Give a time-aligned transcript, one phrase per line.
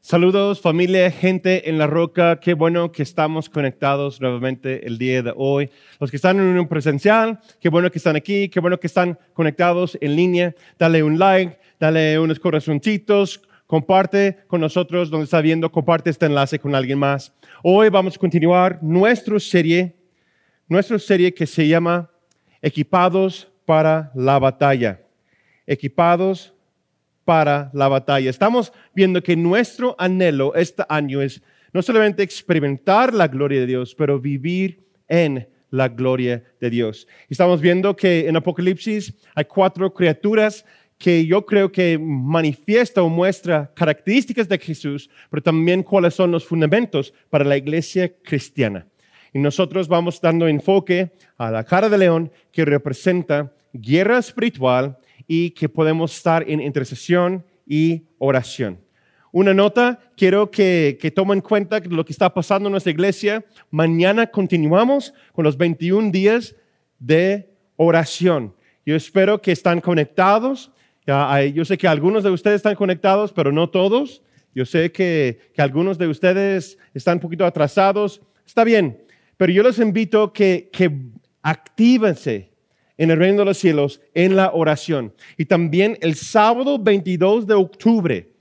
[0.00, 5.34] Saludos familia, gente en la roca, qué bueno que estamos conectados nuevamente el día de
[5.36, 5.70] hoy.
[5.98, 9.18] Los que están en un presencial, qué bueno que están aquí, qué bueno que están
[9.34, 10.54] conectados en línea.
[10.78, 16.60] Dale un like, dale unos corazoncitos, comparte con nosotros donde está viendo, comparte este enlace
[16.60, 17.34] con alguien más.
[17.64, 19.96] Hoy vamos a continuar nuestra serie,
[20.68, 22.08] nuestra serie que se llama
[22.62, 25.02] Equipados para la batalla.
[25.66, 26.54] Equipados
[27.28, 28.30] para la batalla.
[28.30, 31.42] Estamos viendo que nuestro anhelo este año es
[31.74, 37.06] no solamente experimentar la gloria de Dios, pero vivir en la gloria de Dios.
[37.28, 40.64] Estamos viendo que en Apocalipsis hay cuatro criaturas
[40.96, 46.46] que yo creo que manifiesta o muestra características de Jesús, pero también cuáles son los
[46.46, 48.86] fundamentos para la iglesia cristiana.
[49.34, 54.96] Y nosotros vamos dando enfoque a la cara de león que representa guerra espiritual
[55.28, 58.80] y que podemos estar en intercesión y oración.
[59.30, 63.44] Una nota, quiero que, que tomen en cuenta lo que está pasando en nuestra iglesia.
[63.70, 66.56] Mañana continuamos con los 21 días
[66.98, 68.54] de oración.
[68.86, 70.72] Yo espero que están conectados.
[71.54, 74.22] Yo sé que algunos de ustedes están conectados, pero no todos.
[74.54, 78.20] Yo sé que, algunos de ustedes están un poquito atrasados.
[78.46, 79.04] Está bien,
[79.36, 80.90] pero yo les invito que, que
[81.42, 82.47] actívense
[82.98, 85.14] en el reino de los cielos en la oración.
[85.36, 88.32] Y también el sábado 22 de octubre,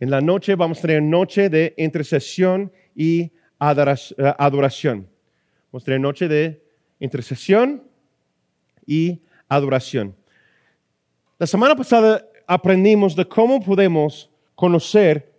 [0.00, 5.08] en la noche, vamos a tener noche de intercesión y adoración.
[5.70, 6.62] Vamos a tener noche de
[7.00, 7.82] intercesión
[8.86, 10.14] y adoración.
[11.38, 15.32] La semana pasada aprendimos de cómo podemos conocer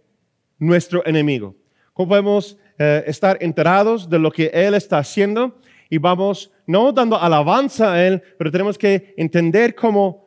[0.60, 1.56] nuestro enemigo,
[1.94, 5.58] cómo podemos eh, estar enterados de lo que Él está haciendo
[5.89, 10.25] y vamos no dando alabanza a Él, pero tenemos que entender cómo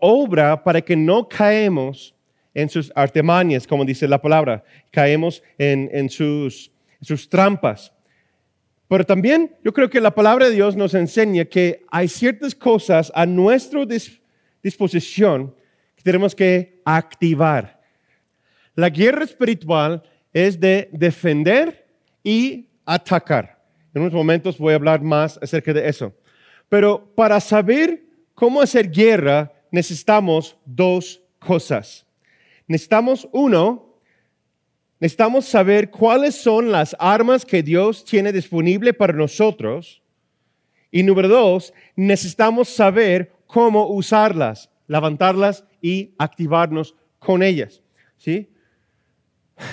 [0.00, 2.14] obra para que no caemos
[2.54, 7.92] en sus artemanias, como dice la palabra, caemos en, en sus, sus trampas.
[8.88, 13.12] Pero también yo creo que la palabra de Dios nos enseña que hay ciertas cosas
[13.14, 13.84] a nuestra
[14.62, 15.54] disposición
[15.94, 17.80] que tenemos que activar.
[18.74, 20.02] La guerra espiritual
[20.32, 21.86] es de defender
[22.24, 23.57] y atacar.
[23.94, 26.14] En unos momentos voy a hablar más acerca de eso.
[26.68, 28.04] Pero para saber
[28.34, 32.06] cómo hacer guerra necesitamos dos cosas.
[32.66, 34.00] Necesitamos uno,
[35.00, 40.02] necesitamos saber cuáles son las armas que Dios tiene disponible para nosotros.
[40.90, 47.82] Y número dos, necesitamos saber cómo usarlas, levantarlas y activarnos con ellas.
[48.16, 48.50] ¿Sí?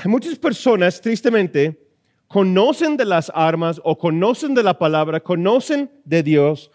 [0.05, 1.84] Muchas personas, tristemente,
[2.27, 6.71] conocen de las armas o conocen de la palabra, conocen de Dios,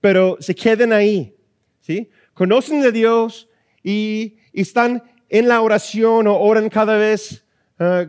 [0.00, 1.34] pero se quedan ahí,
[1.80, 2.10] ¿sí?
[2.34, 3.48] Conocen de Dios
[3.82, 7.44] y, están en la oración o oran cada vez,
[7.78, 8.08] eh,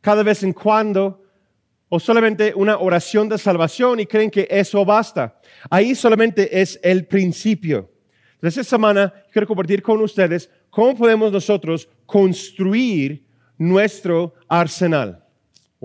[0.00, 1.24] cada vez en cuando,
[1.88, 5.40] o solamente una oración de salvación y creen que eso basta.
[5.68, 7.90] Ahí solamente es el principio.
[8.34, 13.24] Entonces, esta semana quiero compartir con ustedes cómo podemos nosotros construir
[13.58, 15.23] nuestro arsenal.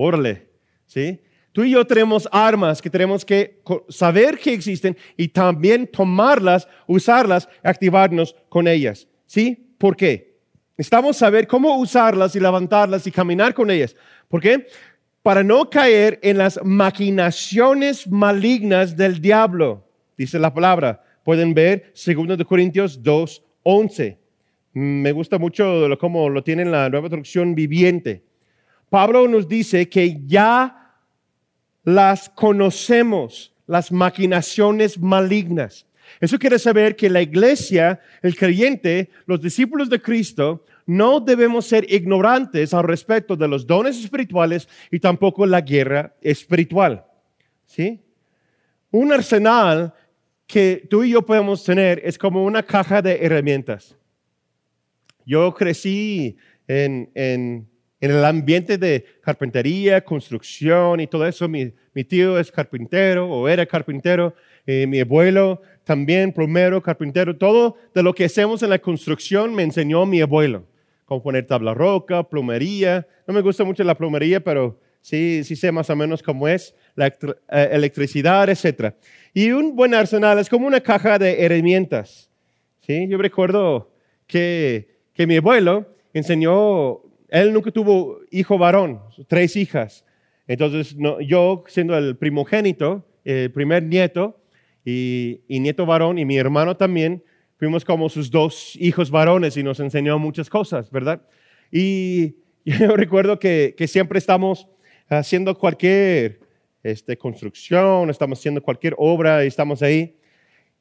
[0.01, 0.47] Órale,
[0.85, 1.19] ¿sí?
[1.51, 7.49] Tú y yo tenemos armas que tenemos que saber que existen y también tomarlas, usarlas,
[7.61, 9.09] activarnos con ellas.
[9.25, 9.73] ¿Sí?
[9.77, 10.37] ¿Por qué?
[10.77, 13.93] Necesitamos saber cómo usarlas y levantarlas y caminar con ellas.
[14.29, 14.67] ¿Por qué?
[15.21, 19.85] Para no caer en las maquinaciones malignas del diablo,
[20.17, 21.03] dice la palabra.
[21.25, 24.17] Pueden ver 2 Corintios 2, 11.
[24.71, 28.28] Me gusta mucho cómo lo tiene la nueva traducción viviente.
[28.89, 30.93] Pablo nos dice que ya
[31.83, 35.85] las conocemos, las maquinaciones malignas.
[36.19, 41.85] Eso quiere saber que la iglesia, el creyente, los discípulos de Cristo, no debemos ser
[41.93, 47.05] ignorantes al respecto de los dones espirituales y tampoco la guerra espiritual.
[47.67, 48.01] ¿Sí?
[48.89, 49.93] Un arsenal
[50.47, 53.95] que tú y yo podemos tener es como una caja de herramientas.
[55.25, 56.35] Yo crecí
[56.67, 57.69] en, en
[58.01, 61.47] en el ambiente de carpintería, construcción y todo eso.
[61.47, 61.73] Mi,
[62.07, 64.33] tío es carpintero o era carpintero,
[64.65, 67.35] eh, mi abuelo también, plomero, carpintero.
[67.35, 70.65] Todo de lo que hacemos en la construcción me enseñó mi abuelo.
[71.05, 73.05] Cómo poner tabla roca, plomería.
[73.27, 76.73] No me gusta mucho la plomería, pero sí, sí sé más o menos cómo es,
[76.95, 78.93] la eh, electricidad, etc.
[79.33, 82.29] Y un buen arsenal es como una caja de herramientas.
[82.81, 83.07] ¿sí?
[83.09, 83.91] Yo recuerdo
[84.25, 90.05] que, que mi abuelo enseñó él nunca tuvo hijo varón, tres hijas.
[90.47, 90.95] Entonces,
[91.25, 94.41] yo, siendo el primogénito, el primer nieto,
[94.83, 97.23] y, nieto varón, y mi hermano también,
[97.57, 101.21] fuimos como sus dos hijos varones y nos enseñó muchas cosas, ¿verdad?
[101.71, 102.35] Y,
[102.65, 104.67] Yo recuerdo que, que siempre estamos
[105.07, 106.39] haciendo cualquier
[106.83, 110.18] este, construcción, estamos haciendo cualquier obra y estamos ahí.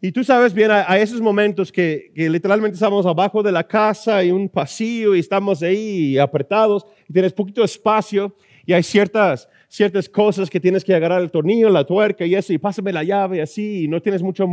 [0.01, 4.31] Y tú sabes bien, a, esos momentos que, literalmente estamos abajo de la casa y
[4.31, 8.33] un pasillo y estamos ahí apretados y tienes poquito espacio
[8.65, 12.53] y hay ciertas, ciertas cosas que tienes que agarrar el tornillo, la tuerca y eso,
[12.53, 14.47] y pásame la llave así, y no tienes mucho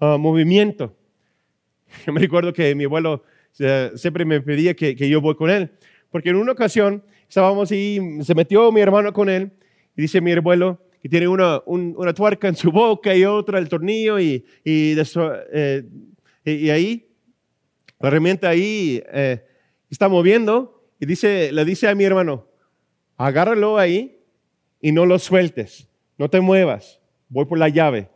[0.00, 0.96] ah, movimiento.
[2.06, 3.22] Yo me recuerdo que mi abuelo
[3.96, 5.70] siempre me pedía que, que, yo voy con él,
[6.10, 9.50] porque en una ocasión estábamos y se metió mi hermano con él,
[9.96, 13.68] y dice mi abuelo, que tiene una, una tuerca en su boca y otra el
[13.68, 14.96] tornillo, y, y,
[15.52, 15.84] eh,
[16.44, 17.08] y ahí,
[18.00, 19.44] la herramienta ahí eh,
[19.90, 22.48] está moviendo, y dice, le dice a mi hermano,
[23.16, 24.20] agárralo ahí
[24.80, 25.88] y no lo sueltes,
[26.18, 28.08] no te muevas, voy por la llave.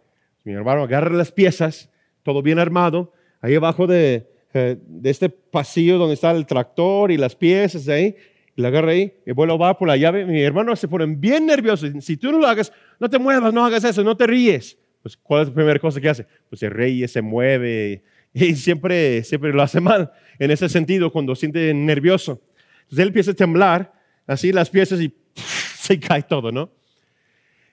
[0.44, 1.90] Mi hermano agarra las piezas,
[2.22, 7.16] todo bien armado, ahí abajo de, eh, de este pasillo donde está el tractor y
[7.16, 8.16] las piezas ahí,
[8.60, 11.86] la agarra ahí, mi abuelo va por la llave, mi hermano se pone bien nervioso,
[12.00, 14.78] si tú no lo hagas, no te muevas, no hagas eso, no te ríes.
[15.02, 16.26] Pues, ¿cuál es la primera cosa que hace?
[16.48, 18.02] Pues se ríe, se mueve,
[18.32, 22.40] y siempre, siempre lo hace mal, en ese sentido, cuando siente nervioso.
[22.82, 23.92] Entonces él empieza a temblar,
[24.26, 26.70] así las piezas y se cae todo, ¿no?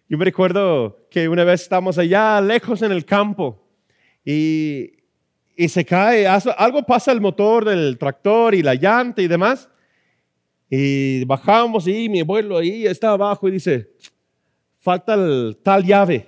[0.09, 3.67] Yo me recuerdo que una vez estamos allá lejos en el campo
[4.23, 4.93] y,
[5.57, 9.69] y se cae, algo pasa al motor del tractor y la llanta y demás.
[10.69, 13.89] Y bajamos y mi abuelo ahí está abajo y dice,
[14.79, 16.27] falta el, tal llave,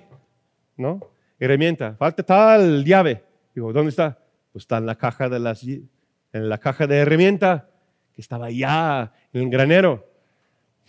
[0.76, 1.00] ¿no?
[1.38, 3.22] Herramienta, falta tal llave.
[3.54, 4.18] Digo, ¿dónde está?
[4.52, 5.88] Pues está en la caja de las, en
[6.32, 7.68] la caja de herramienta
[8.14, 10.10] que estaba allá en el granero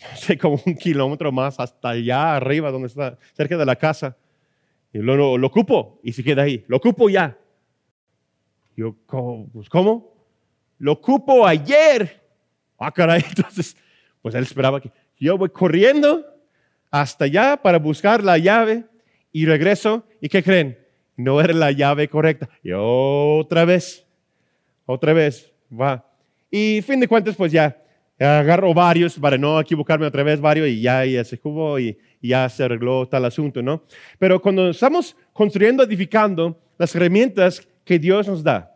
[0.01, 4.15] no sé, como un kilómetro más hasta allá arriba, donde está, cerca de la casa.
[4.93, 6.65] Y lo, lo, ocupo y se queda ahí.
[6.67, 7.37] Lo ocupo ya.
[8.75, 9.47] Yo, ¿cómo?
[9.53, 10.13] Pues, ¿cómo?
[10.79, 12.20] Lo ocupo ayer.
[12.81, 13.23] Ah, caray.
[13.29, 13.77] Entonces,
[14.21, 16.25] pues él esperaba que yo voy corriendo
[16.89, 18.85] hasta allá para buscar la llave
[19.31, 20.03] y regreso.
[20.19, 20.77] ¿Y qué creen?
[21.15, 22.49] No era la llave correcta.
[22.63, 24.05] Y otra vez,
[24.85, 26.05] otra vez, va.
[26.49, 27.77] Y fin de cuentas, pues ya
[28.19, 32.47] agarro varios para no equivocarme otra vez, varios, y ya, ya se jugó y, ya
[32.49, 33.83] se arregló tal asunto, ¿no?
[34.19, 38.71] Pero cuando estamos construyendo, edificando, las herramientas que Dios nos da,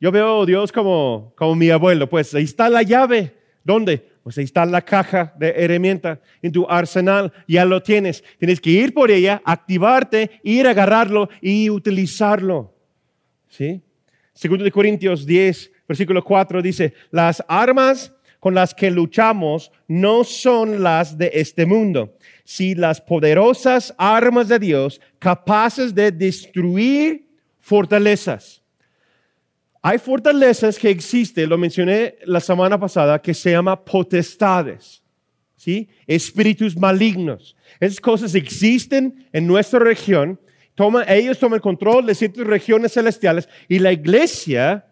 [0.00, 3.34] yo veo a Dios como, como mi abuelo, pues ahí está la llave.
[3.64, 4.16] ¿Dónde?
[4.22, 8.22] Pues ahí está la caja de herramienta en tu arsenal, ya lo tienes.
[8.38, 12.74] Tienes que ir por ella, activarte, ir a agarrarlo y utilizarlo.
[13.48, 13.82] ¿Sí?
[14.32, 20.82] Segundo de Corintios 10, versículo 4 dice, las armas con las que luchamos no son
[20.82, 27.26] las de este mundo, si las poderosas armas de Dios capaces de destruir
[27.58, 28.62] fortalezas.
[29.88, 35.00] Hay fortalezas que existen, lo mencioné la semana pasada, que se llama potestades,
[35.54, 35.88] ¿sí?
[36.08, 37.54] Espíritus malignos.
[37.78, 40.40] Esas cosas existen en nuestra región.
[40.74, 44.84] Toma, ellos toman control de ciertas regiones celestiales y la iglesia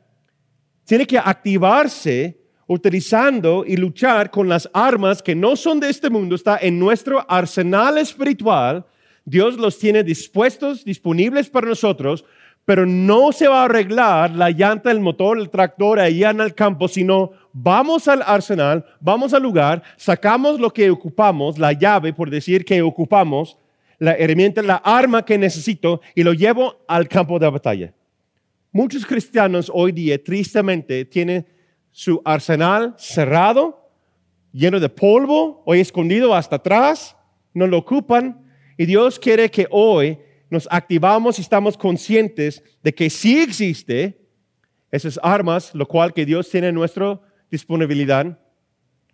[0.85, 2.39] tiene que activarse
[2.69, 7.29] utilizando y luchar con las armas que no son de este mundo, está en nuestro
[7.29, 8.87] arsenal espiritual.
[9.25, 12.25] Dios los tiene dispuestos, disponibles para nosotros,
[12.65, 16.55] pero no se va a arreglar la llanta, el motor, el tractor allá en el
[16.55, 22.31] campo, sino vamos al arsenal, vamos al lugar, sacamos lo que ocupamos, la llave, por
[22.31, 23.59] decir que ocupamos,
[23.99, 27.95] la herramienta, la arma que necesito y lo llevo al campo de batalla.
[28.73, 31.47] Muchos cristianos hoy día, tristemente, tienen
[31.93, 33.89] su arsenal cerrado,
[34.53, 37.17] lleno de polvo, hoy escondido hasta atrás,
[37.53, 38.45] no lo ocupan.
[38.77, 40.19] Y Dios quiere que hoy
[40.51, 44.21] nos activamos y estamos conscientes de que sí existe
[44.91, 47.21] esas armas, lo cual que Dios tiene en nuestra
[47.51, 48.39] disponibilidad.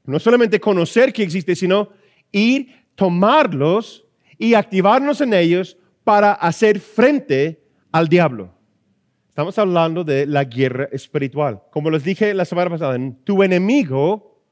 [0.05, 1.91] No solamente conocer que existe, sino
[2.33, 4.05] ir, tomarlos
[4.39, 8.55] y activarnos en ellos para hacer frente al diablo.
[9.29, 11.63] Estamos hablando de la guerra espiritual.
[11.71, 14.45] Como les dije la semana pasada, tu enemigo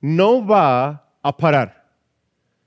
[0.00, 1.90] no va a parar.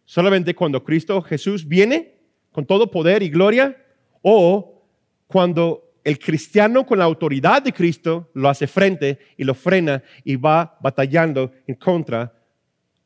[0.04, 2.15] Solamente cuando Cristo Jesús viene
[2.56, 3.76] con todo poder y gloria
[4.22, 4.82] o
[5.28, 10.38] cuando el cristiano con la autoridad de Cristo lo hace frente y lo frena y
[10.38, 12.34] va batallando en contra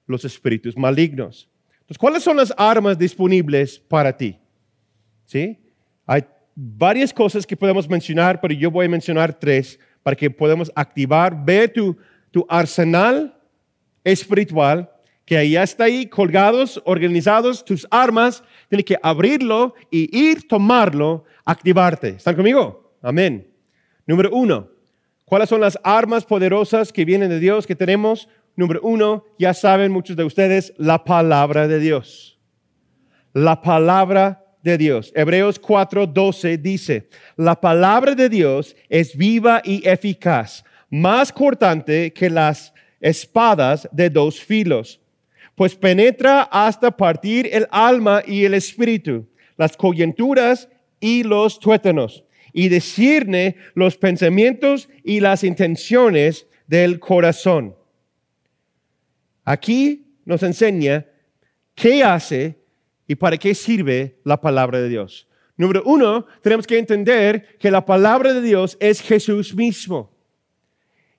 [0.06, 1.50] los espíritus malignos.
[1.80, 4.38] Entonces, ¿cuáles son las armas disponibles para ti?
[5.26, 5.58] ¿Sí?
[6.06, 10.72] Hay varias cosas que podemos mencionar, pero yo voy a mencionar tres para que podamos
[10.76, 11.98] activar, ver tu,
[12.30, 13.36] tu arsenal
[14.04, 14.92] espiritual,
[15.30, 22.08] que ahí está ahí, colgados, organizados, tus armas, tienes que abrirlo y ir, tomarlo, activarte.
[22.18, 22.96] ¿Están conmigo?
[23.00, 23.48] Amén.
[24.08, 24.72] Número uno,
[25.26, 28.28] ¿cuáles son las armas poderosas que vienen de Dios que tenemos?
[28.56, 32.40] Número uno, ya saben muchos de ustedes, la palabra de Dios.
[33.32, 35.14] La palabra de Dios.
[35.16, 42.74] Hebreos 4:12 dice, la palabra de Dios es viva y eficaz, más cortante que las
[43.00, 45.00] espadas de dos filos,
[45.60, 50.70] pues penetra hasta partir el alma y el espíritu, las coyunturas
[51.02, 52.24] y los tuétanos,
[52.54, 57.76] y discierne los pensamientos y las intenciones del corazón.
[59.44, 61.06] Aquí nos enseña
[61.76, 62.64] qué hace
[63.06, 65.28] y para qué sirve la palabra de Dios.
[65.58, 70.10] Número uno, tenemos que entender que la palabra de Dios es Jesús mismo.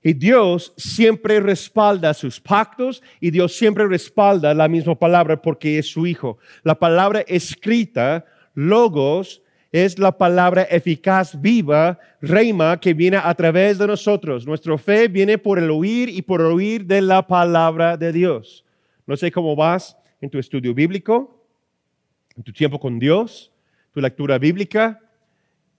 [0.03, 5.91] Y Dios siempre respalda sus pactos y Dios siempre respalda la misma palabra porque es
[5.91, 6.39] su Hijo.
[6.63, 9.43] La palabra escrita, logos,
[9.73, 14.47] es la palabra eficaz, viva, reima, que viene a través de nosotros.
[14.47, 18.65] Nuestra fe viene por el oír y por oír de la palabra de Dios.
[19.07, 21.45] No sé cómo vas en tu estudio bíblico,
[22.37, 23.53] en tu tiempo con Dios,
[23.93, 25.01] tu lectura bíblica.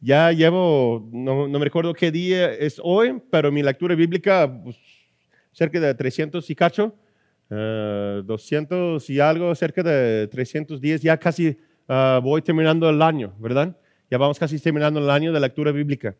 [0.04, 4.76] Ya llevo, no, me recuerdo qué día es hoy, pero mi lectura bíblica, pues,
[5.52, 6.96] cerca de 300 y cacho,
[7.48, 11.50] 200 eh, y algo, cerca de 310, ya casi
[11.88, 13.78] uh, voy terminando el año, ¿verdad?
[14.10, 16.16] Ya vamos casi terminando el año de lectura bíblica.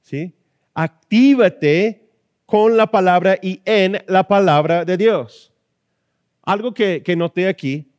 [0.00, 0.32] ¿Sí?
[0.72, 2.08] Actívate
[2.46, 5.52] con la palabra y en la palabra de Dios.
[6.42, 7.90] Algo que, que noté aquí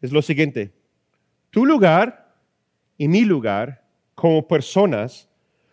[0.00, 0.72] es lo siguiente.
[1.50, 2.36] Tu lugar
[2.96, 3.79] y mi lugar
[4.20, 5.30] como personas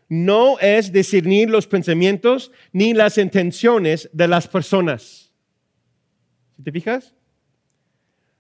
[0.08, 5.34] no es discernir los pensamientos ni las intenciones de las personas.
[6.63, 7.13] ¿Te fijas?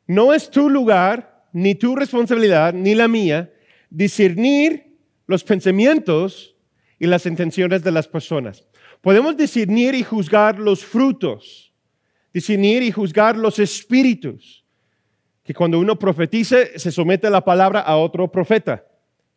[0.07, 3.51] No es tu lugar ni tu responsabilidad, ni la mía,
[3.89, 6.55] discernir los pensamientos
[6.97, 8.65] y las intenciones de las personas.
[9.01, 11.73] Podemos discernir y juzgar los frutos,
[12.33, 14.63] discernir y juzgar los espíritus,
[15.43, 18.85] que cuando uno profetice se somete la palabra a otro profeta,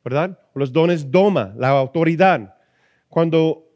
[0.05, 0.39] ¿verdad?
[0.55, 2.55] Los dones doma, la autoridad.
[3.09, 3.67] Cuando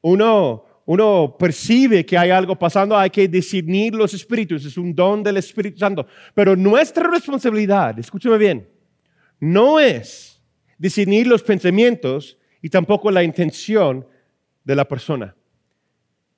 [0.00, 5.20] uno uno percibe que hay algo pasando, hay que discernir los espíritus, es un don
[5.22, 6.06] del Espíritu Santo.
[6.32, 8.68] Pero nuestra responsabilidad, escúchame bien,
[9.40, 10.40] no es
[10.78, 14.06] discernir los pensamientos y tampoco la intención
[14.62, 15.34] de la persona.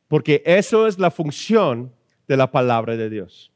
[0.08, 1.92] Porque eso es la función
[2.26, 3.52] de la palabra de Dios.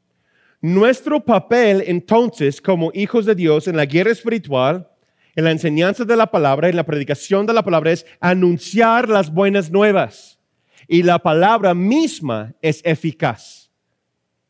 [0.61, 4.87] Nuestro papel entonces como hijos de Dios en la guerra espiritual,
[5.35, 9.33] en la enseñanza de la palabra, en la predicación de la palabra es anunciar las
[9.33, 10.39] buenas nuevas
[10.87, 13.71] y la palabra misma es eficaz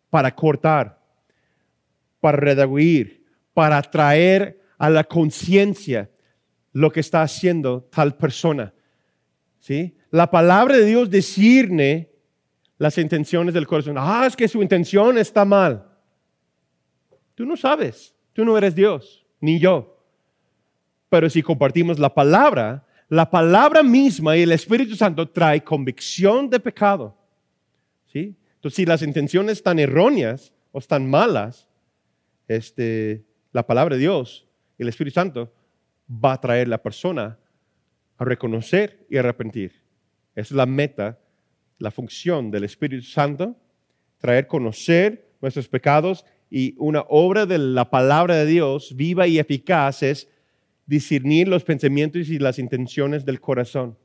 [0.10, 1.00] para cortar,
[2.20, 6.10] para redaguir, para traer a la conciencia
[6.74, 8.74] lo que está haciendo tal persona.
[9.60, 9.96] ¿Sí?
[10.10, 12.12] La palabra de Dios discierne
[12.78, 13.96] las intenciones del corazón.
[13.98, 15.88] Ah, es que su intención está mal.
[17.36, 19.93] Tú no sabes, tú no eres Dios, ni yo.
[21.14, 26.60] Pero si compartimos la palabra, la palabra misma y el Espíritu Santo trae convicción de
[26.60, 27.16] pecado.
[28.12, 28.36] ¿sí?
[28.56, 31.70] Entonces, si las intenciones están erróneas o están malas,
[32.48, 35.54] este, la palabra de Dios y el Espíritu Santo
[36.10, 37.38] va a traer a la persona
[38.18, 39.84] a reconocer y arrepentir.
[40.34, 41.20] Es la meta,
[41.78, 43.56] la función del Espíritu Santo,
[44.18, 50.02] traer conocer nuestros pecados y una obra de la palabra de Dios viva y eficaz
[50.02, 50.33] es
[50.86, 53.98] discernir los pensamientos y las intenciones del corazón.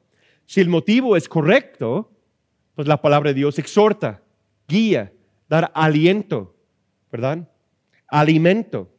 [0.47, 2.11] Si el motivo es correcto,
[2.75, 4.23] pues la palabra de Dios exhorta,
[4.67, 5.13] guía,
[5.49, 6.57] dar aliento,
[7.11, 7.49] ¿verdad?
[8.07, 8.95] Alimento.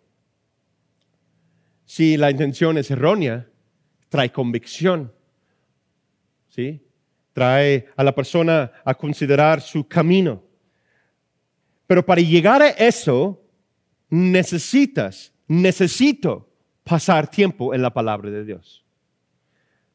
[1.85, 3.49] Si la intención es errónea,
[4.09, 5.13] trae convicción,
[6.49, 6.85] ¿sí?
[7.33, 10.43] Trae a la persona a considerar su camino.
[11.87, 13.41] Pero para llegar a eso,
[14.09, 16.48] necesitas, necesito
[16.89, 18.83] pasar tiempo en la palabra de Dios.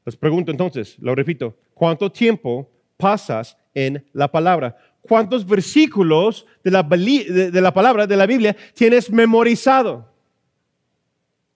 [0.07, 4.77] Les pregunto entonces, lo repito, ¿cuánto tiempo pasas en la palabra?
[5.01, 10.09] ¿Cuántos versículos de la, palabra de la Biblia tienes memorizado?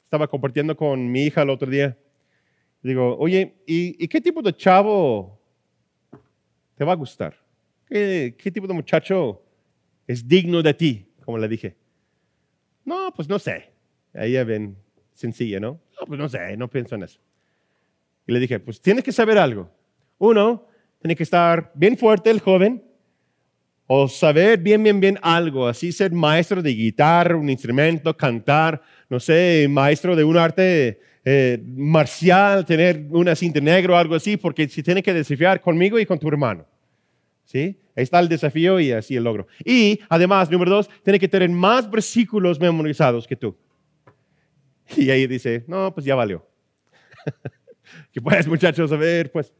[0.05, 1.97] Estaba compartiendo con mi hija el otro día.
[2.83, 5.39] Digo, oye, ¿y, qué tipo de chavo
[6.75, 7.37] te va a gustar?
[7.87, 9.41] ¿Qué, ¿Qué, tipo de muchacho
[10.05, 11.07] es digno de ti?
[11.25, 11.77] Como le dije.
[12.85, 13.71] No, pues no sé.
[14.15, 14.77] Ahí ven,
[15.19, 15.81] sencilla, ¿no?
[16.01, 17.19] No, pues no sé, no pienso en eso.
[18.25, 19.69] Y le dije, pues tienes que saber algo.
[20.19, 20.65] Uno,
[21.01, 22.85] tiene que estar bien fuerte el joven,
[23.89, 29.19] o saber bien, bien, bien algo, así ser maestro de guitarra, un instrumento, cantar, no
[29.19, 34.69] sé, maestro de un arte eh, marcial, tener una cinta negra o algo así, porque
[34.69, 36.65] si tiene que desfiar conmigo y con tu hermano.
[37.45, 37.77] ¿Sí?
[37.97, 39.49] Ahí está el desafío y así el logro.
[39.65, 43.57] Y además, número dos, tiene que tener más versículos memorizados que tú.
[44.97, 46.47] Y ahí dice, no, pues ya valió.
[48.13, 49.53] que pues, muchachos, a ver, pues.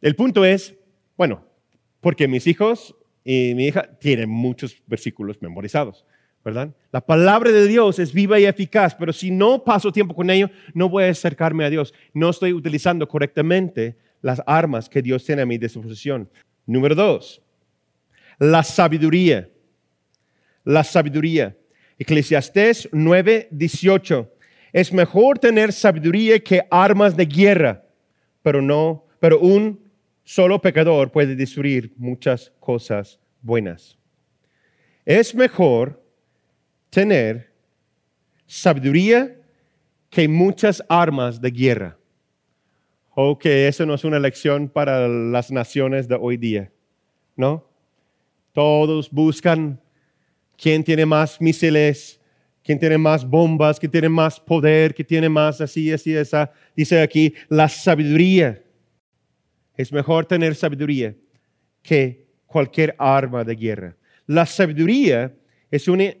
[0.00, 0.74] El punto es,
[1.16, 1.44] bueno,
[2.00, 6.04] porque mis hijos y mi hija tienen muchos versículos memorizados,
[6.44, 6.74] ¿verdad?
[6.92, 10.50] La palabra de Dios es viva y eficaz, pero si no paso tiempo con ello,
[10.74, 11.94] no voy a acercarme a Dios.
[12.12, 16.28] No estoy utilizando correctamente las armas que Dios tiene a mi disposición.
[16.66, 17.42] Número dos,
[18.38, 19.48] la sabiduría.
[20.64, 21.56] La sabiduría.
[22.04, 24.30] Eclesiastés 9, 18.
[24.74, 27.82] Es mejor tener sabiduría que armas de guerra,
[28.42, 29.80] pero no, pero un
[30.22, 33.98] solo pecador puede destruir muchas cosas buenas.
[35.06, 36.02] Es mejor
[36.90, 37.50] tener
[38.46, 39.40] sabiduría
[40.10, 41.98] que muchas armas de guerra.
[43.14, 46.70] O que eso no es una lección para las naciones de hoy día,
[47.34, 47.66] ¿no?
[48.52, 49.80] Todos buscan
[50.56, 52.20] quién tiene más misiles,
[52.62, 56.50] quién tiene más bombas, quién tiene más poder, quién tiene más así, así, esa.
[56.74, 58.62] Dice aquí, la sabiduría.
[59.76, 61.14] Es mejor tener sabiduría
[61.82, 63.96] que cualquier arma de guerra.
[64.26, 65.34] La sabiduría
[65.70, 66.14] es una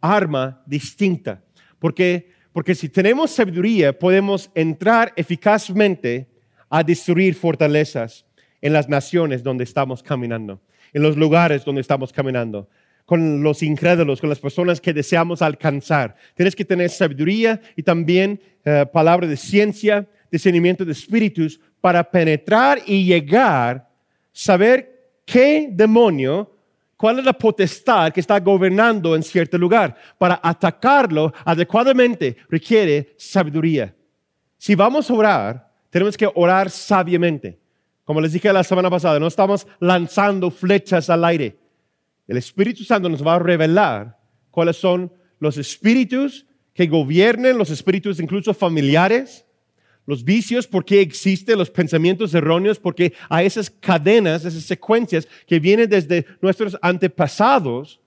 [0.00, 1.42] arma distinta,
[1.78, 6.28] porque, porque si tenemos sabiduría podemos entrar eficazmente
[6.70, 8.24] a destruir fortalezas
[8.60, 10.62] en las naciones donde estamos caminando,
[10.92, 12.68] en los lugares donde estamos caminando,
[13.04, 16.16] con los incrédulos, con las personas que deseamos alcanzar.
[16.34, 22.80] Tienes que tener sabiduría y también eh, palabra de ciencia, discernimiento de espíritus para penetrar
[22.86, 23.88] y llegar,
[24.32, 26.56] saber qué demonio,
[26.96, 29.96] cuál es la potestad que está gobernando en cierto lugar.
[30.16, 33.94] Para atacarlo adecuadamente requiere sabiduría.
[34.56, 37.58] Si vamos a orar, tenemos que orar sabiamente.
[38.04, 41.56] Como les dije la semana pasada, no estamos lanzando flechas al aire.
[42.32, 44.16] El Espíritu Santo nos va a revelar
[44.50, 49.44] cuáles son los espíritus que gobiernen, los espíritus incluso familiares,
[50.06, 55.60] los vicios, por qué existen los pensamientos erróneos, porque hay esas cadenas, esas secuencias que
[55.60, 58.00] vienen desde nuestros antepasados,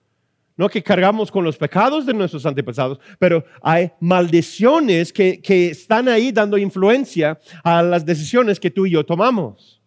[0.57, 6.09] no que cargamos con los pecados de nuestros antepasados, pero hay maldiciones que, que están
[6.09, 9.83] ahí dando influencia a las decisiones que tú y yo tomamos.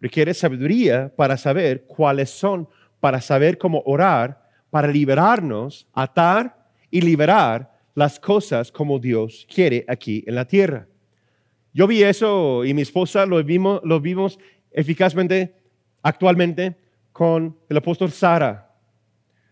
[0.00, 2.66] Requiere sabiduría para saber cuáles son,
[3.04, 6.56] para saber cómo orar, para liberarnos, atar
[6.90, 10.88] y liberar las cosas como Dios quiere aquí en la tierra.
[11.74, 14.38] Yo vi eso y mi esposa lo vimos, lo vimos
[14.70, 15.54] eficazmente
[16.02, 16.78] actualmente
[17.12, 18.74] con el apóstol Sara,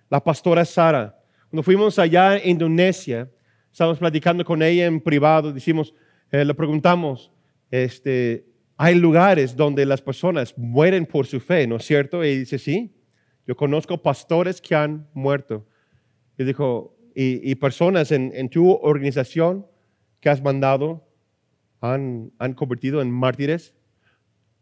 [0.09, 1.15] la pastora Sara.
[1.51, 3.31] Cuando fuimos allá en Indonesia,
[3.71, 5.93] estábamos platicando con ella en privado, decimos,
[6.31, 7.31] eh, le preguntamos,
[7.71, 8.47] este,
[8.79, 12.25] hay lugares donde las personas mueren por su fe, ¿no es cierto?
[12.25, 12.95] Y dice, sí,
[13.47, 15.67] yo conozco pastores que han muerto.
[16.39, 19.67] Y dijo, y, personas en, en tu organización
[20.21, 21.07] que has mandado
[21.83, 23.75] han, convertido en mártires.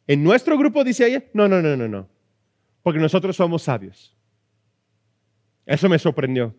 [0.07, 2.09] En nuestro grupo, dice ella, no, no, no, no, no,
[2.83, 4.16] porque nosotros somos sabios.
[5.66, 6.55] Eso me sorprendió,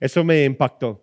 [0.00, 1.00] eso me impactó.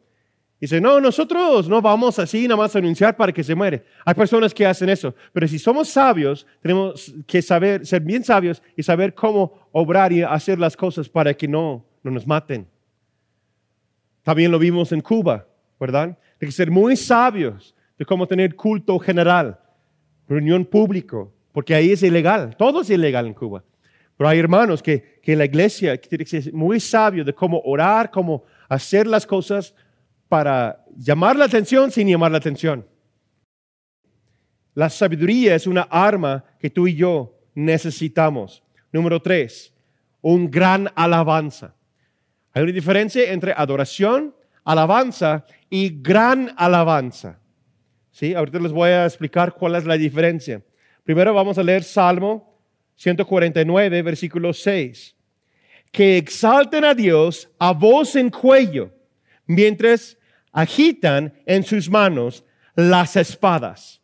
[0.60, 3.86] Dice, no, nosotros no vamos así nada más a anunciar para que se muere.
[4.04, 8.62] Hay personas que hacen eso, pero si somos sabios, tenemos que saber, ser bien sabios
[8.76, 12.67] y saber cómo obrar y hacer las cosas para que no, no nos maten.
[14.22, 15.48] También lo vimos en Cuba,
[15.80, 16.17] ¿verdad?
[16.41, 19.58] Hay que ser muy sabios de cómo tener culto general,
[20.28, 23.63] reunión público, porque ahí es ilegal, todo es ilegal en Cuba.
[24.17, 28.12] Pero hay hermanos que, que la iglesia tiene que ser muy sabio de cómo orar,
[28.12, 29.74] cómo hacer las cosas
[30.29, 32.87] para llamar la atención sin llamar la atención.
[34.75, 38.63] La sabiduría es una arma que tú y yo necesitamos.
[38.91, 39.73] Número tres,
[40.21, 41.75] un gran alabanza.
[42.53, 47.39] Hay una diferencia entre adoración, alabanza y gran alabanza.
[48.11, 48.33] ¿Sí?
[48.33, 50.61] Ahorita les voy a explicar cuál es la diferencia.
[51.03, 52.61] Primero vamos a leer Salmo
[52.95, 55.15] 149, versículo 6.
[55.91, 58.91] Que exalten a Dios a voz en cuello,
[59.47, 60.18] mientras
[60.51, 62.43] agitan en sus manos
[62.75, 64.01] las espadas.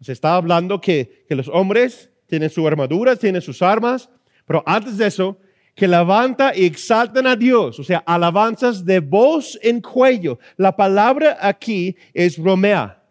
[0.00, 4.10] Se está hablando que, que los hombres tienen su armadura, tienen sus armas,
[4.46, 5.38] pero antes de eso,
[5.76, 10.38] que levanta y exaltan a Dios, o sea, alabanzas de voz en cuello.
[10.56, 13.02] La palabra aquí es romea.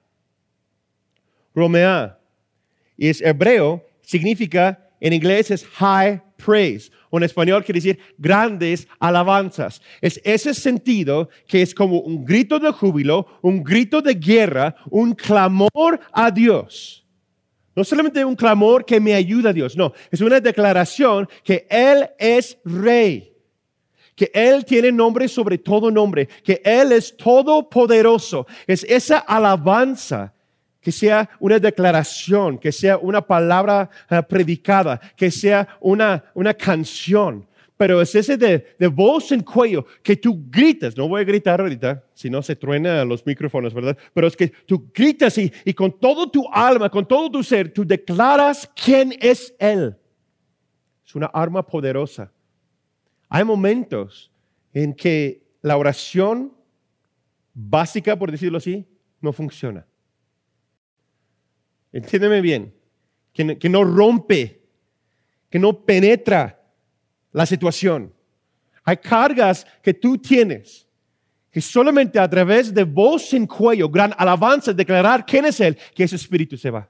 [1.54, 2.18] Romea.
[2.98, 9.82] Y es hebreo, significa, en inglés es high praise, en español quiere decir grandes alabanzas.
[10.02, 15.14] Es ese sentido que es como un grito de júbilo, un grito de guerra, un
[15.14, 17.06] clamor a Dios
[17.76, 22.10] No solamente un clamor que me ayuda a Dios, no, es una declaración que Él
[22.18, 23.34] es rey,
[24.16, 28.48] que Él tiene nombre sobre todo nombre, que Él es todopoderoso.
[28.66, 30.34] Es esa alabanza
[30.86, 37.48] que sea una declaración, que sea una palabra eh, predicada, que sea una, una canción.
[37.76, 40.96] Pero es ese de, de, voz en cuello que tú gritas.
[40.96, 43.98] No voy a gritar ahorita, si no se truena los micrófonos, ¿verdad?
[44.14, 47.74] Pero es que tú gritas y, y con todo tu alma, con todo tu ser,
[47.74, 49.98] tú declaras quién es Él.
[51.04, 52.32] Es una arma poderosa.
[53.28, 54.32] Hay momentos
[54.72, 56.54] en que la oración
[57.56, 58.86] básica, por decirlo así,
[59.20, 59.84] no funciona.
[61.96, 62.74] Entiéndeme bien,
[63.32, 64.62] que no, rompe,
[65.50, 66.62] que no penetra
[67.32, 68.14] la situación.
[68.84, 70.86] Hay cargas que tú tienes
[71.50, 76.04] que solamente a través de voz en cuello, gran alabanza, declarar quién es Él, que
[76.04, 76.86] ese espíritu se va.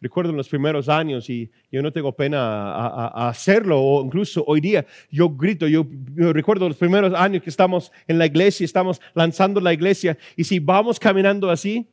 [0.00, 4.60] Recuerdo en los primeros años, y yo no tengo pena a, hacerlo, o incluso hoy
[4.60, 9.00] día, yo grito, yo, yo, recuerdo los primeros años que estamos en la iglesia, estamos
[9.14, 11.88] lanzando la iglesia, y si vamos caminando así,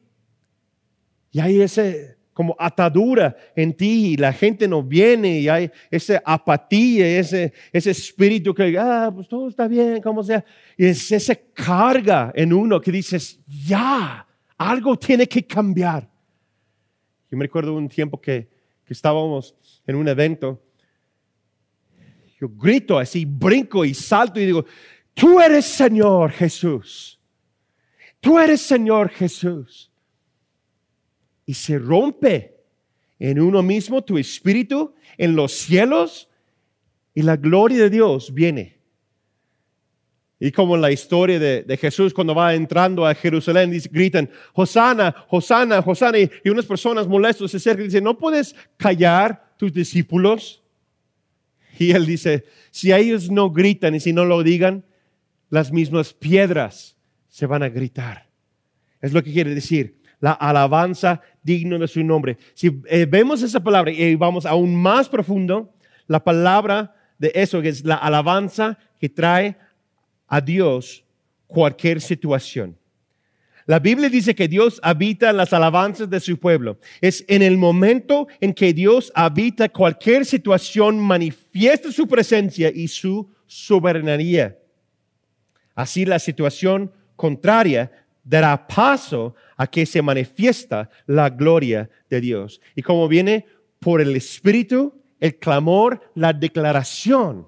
[1.32, 6.22] y hay ese como atadura en ti y la gente no viene y hay esa
[6.24, 10.46] apatía, ese, ese espíritu que, ah, pues todo está bien, como sea.
[10.78, 16.08] Y es esa carga en uno que dices, ya, algo tiene que cambiar.
[17.32, 18.48] Yo me recuerdo un tiempo que,
[18.86, 19.56] que estábamos
[19.88, 20.62] en un evento.
[22.40, 24.64] Yo grito así, brinco y salto y digo,
[25.16, 27.20] tú eres Señor Jesús.
[28.20, 29.87] Tú eres Señor Jesús
[31.48, 32.58] y se rompe
[33.18, 36.30] en uno mismo tu espíritu en los cielos
[37.16, 38.78] y la gloria de Dios viene.
[40.40, 45.80] Y como en la historia de, Jesús cuando va entrando a Jerusalén, gritan, Hosana, Hosana,
[45.80, 50.62] Hosana, y, unas personas molestos se acercan y dicen, ¿no puedes callar tus discípulos?
[51.80, 54.84] Y él dice, si ellos no gritan y si no lo digan,
[55.50, 56.98] las mismas piedras
[57.30, 58.28] se van a gritar.
[59.02, 62.38] Es lo que quiere decir la alabanza digno de su nombre.
[62.54, 65.74] Si eh, vemos esa palabra y vamos aún más profundo,
[66.06, 69.56] la palabra de eso que es la alabanza que trae
[70.28, 71.06] a Dios
[71.48, 72.78] cualquier situación.
[73.66, 76.80] La Biblia dice que Dios habita las alabanzas de su pueblo.
[77.02, 83.30] Es en el momento en que Dios habita cualquier situación, manifiesta su presencia y su
[83.46, 84.58] soberanía.
[85.76, 87.92] Así la situación contraria
[88.24, 92.62] dará paso a que se manifiesta la gloria de Dios.
[92.76, 93.46] Y como viene
[93.80, 97.48] por el Espíritu, el clamor, la declaración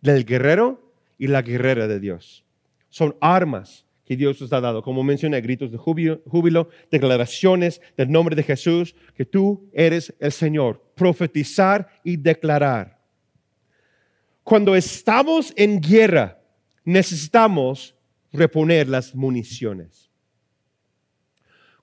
[0.00, 2.44] del guerrero y la guerrera de Dios.
[2.90, 8.36] Son armas que Dios nos ha dado, como mencioné, gritos de júbilo, declaraciones del nombre
[8.36, 13.00] de Jesús, que tú eres el Señor, profetizar y declarar.
[14.44, 16.40] Cuando estamos en guerra,
[16.84, 17.96] necesitamos
[18.32, 20.05] reponer las municiones.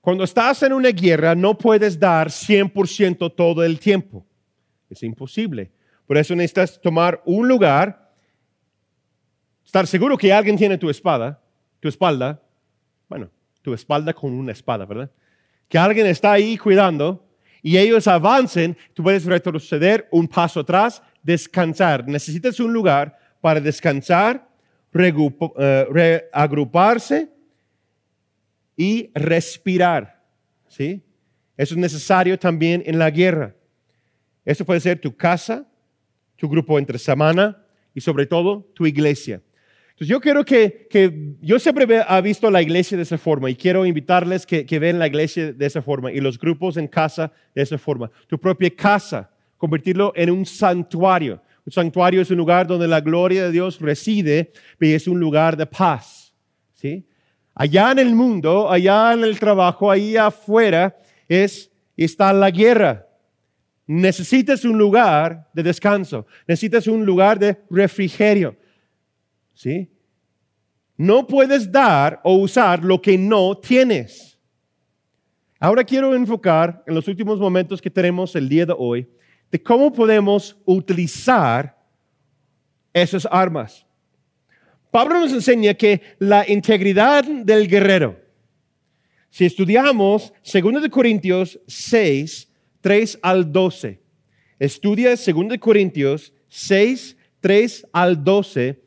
[0.04, 4.26] Cuando estás en una guerra no puedes dar 100% todo el tiempo.
[4.90, 5.72] Es imposible.
[6.06, 8.12] Por eso necesitas tomar un lugar,
[9.64, 11.40] estar seguro que alguien tiene tu espada,
[11.80, 12.38] tu espalda,
[13.08, 13.30] bueno,
[13.62, 15.10] tu espalda con una espada, ¿verdad?
[15.70, 17.26] Que alguien está ahí cuidando
[17.62, 22.06] y ellos avancen, tú puedes retroceder un paso atrás, descansar.
[22.06, 24.50] Necesitas un lugar para descansar
[24.92, 27.33] eh, reagruparse
[28.76, 30.22] y respirar.
[30.68, 31.02] ¿sí?
[31.56, 33.54] Eso es necesario también en la guerra.
[34.44, 35.66] Eso puede ser tu casa,
[36.36, 39.40] tu grupo entre semana y sobre todo tu iglesia.
[39.94, 43.54] Entonces yo quiero que, que yo siempre he visto la iglesia de esa forma y
[43.54, 47.32] quiero invitarles que, que vean la iglesia de esa forma y los grupos en casa
[47.54, 48.10] de esa forma.
[48.26, 51.40] Tu propia casa, convertirlo en un santuario.
[51.64, 55.56] Un santuario es un lugar donde la gloria de Dios reside y es un lugar
[55.56, 56.34] de paz.
[56.74, 57.06] ¿sí?
[57.54, 60.96] Allá en el mundo, allá en el trabajo, ahí afuera,
[61.28, 63.06] es, está la guerra.
[63.86, 68.56] Necesitas un lugar de descanso, necesitas un lugar de refrigerio.
[69.52, 69.90] ¿sí?
[70.96, 74.38] No puedes dar o usar lo que no tienes.
[75.60, 79.08] Ahora quiero enfocar en los últimos momentos que tenemos el día de hoy
[79.50, 81.78] de cómo podemos utilizar
[82.92, 83.86] esas armas.
[84.94, 88.16] Pablo nos enseña que la integridad del guerrero,
[89.28, 92.48] si estudiamos 2 Corintios 6,
[92.80, 94.00] 3 al 12,
[94.60, 98.84] estudia 2 Corintios 6, 3 al 12,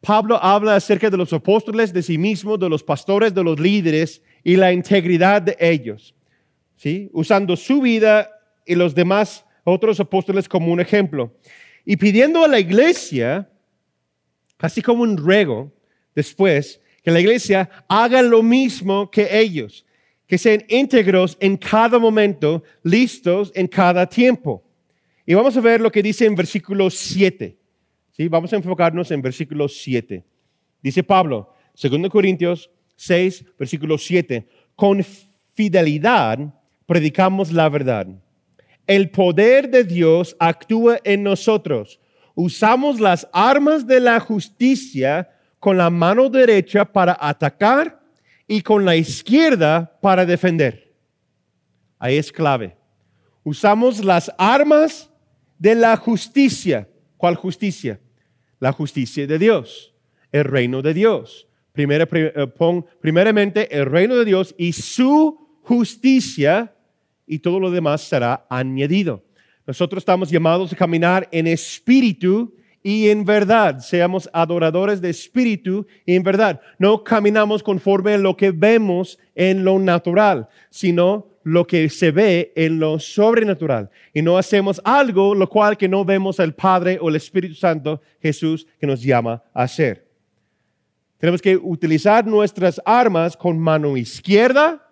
[0.00, 4.22] Pablo habla acerca de los apóstoles, de sí mismo, de los pastores, de los líderes
[4.44, 6.14] y la integridad de ellos.
[6.76, 7.10] ¿sí?
[7.12, 8.30] usando su vida
[8.64, 11.36] y los demás otros apóstoles como un ejemplo.
[11.84, 13.50] Y pidiendo a la iglesia,
[14.58, 15.72] así como un ruego,
[16.14, 19.86] después, que la iglesia haga lo mismo que ellos,
[20.26, 24.64] que sean íntegros en cada momento, listos en cada tiempo.
[25.24, 27.56] Y vamos a ver lo que dice en versículo 7.
[28.12, 28.28] ¿sí?
[28.28, 30.24] Vamos a enfocarnos en versículo 7.
[30.82, 35.04] Dice Pablo, 2 Corintios 6, versículo 7, con
[35.54, 36.38] fidelidad
[36.86, 38.06] predicamos la verdad.
[38.86, 42.00] El poder de Dios actúa en nosotros.
[42.38, 47.98] Usamos las armas de la justicia con la mano derecha para atacar
[48.46, 50.94] y con la izquierda para defender.
[51.98, 52.76] Ahí es clave.
[53.42, 55.10] Usamos las armas
[55.58, 56.86] de la justicia.
[57.16, 57.98] ¿Cuál justicia?
[58.60, 59.94] La justicia de Dios,
[60.30, 61.48] el reino de Dios.
[61.72, 62.52] Primera, eh,
[63.00, 66.74] primeramente el reino de Dios y su justicia
[67.26, 69.25] y todo lo demás será añadido.
[69.66, 73.80] Nosotros estamos llamados a caminar en espíritu y en verdad.
[73.80, 76.60] Seamos adoradores de espíritu y en verdad.
[76.78, 82.52] No caminamos conforme a lo que vemos en lo natural, sino lo que se ve
[82.54, 83.90] en lo sobrenatural.
[84.14, 88.00] Y no hacemos algo lo cual que no vemos al Padre o el Espíritu Santo,
[88.20, 90.06] Jesús, que nos llama a hacer.
[91.18, 94.88] Tenemos que utilizar nuestras armas con mano izquierda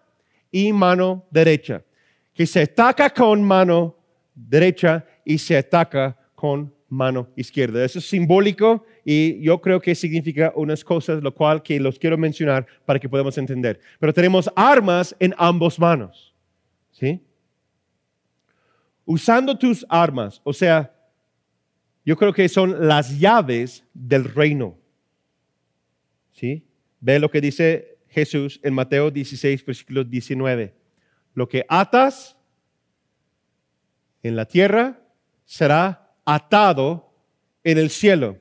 [0.51, 1.85] y mano derecha.
[2.33, 3.97] Que se ataca con mano
[4.35, 7.85] derecha y se ataca con mano izquierda.
[7.85, 12.17] Eso es simbólico y yo creo que significa unas cosas, lo cual que los quiero
[12.17, 13.81] mencionar para que podamos entender.
[13.99, 16.35] Pero tenemos armas en ambos manos.
[16.93, 17.21] ¿Sí?
[19.05, 20.95] Usando tus armas, o sea,
[22.05, 24.79] yo creo que son las llaves del reino.
[26.33, 26.65] ¿Sí?
[27.01, 30.75] Ve lo que dice Jesús en Mateo 16, versículo 19.
[31.35, 32.37] Lo que atas
[34.25, 34.99] en la tierra
[35.45, 37.13] será atado
[37.63, 38.39] en el cielo.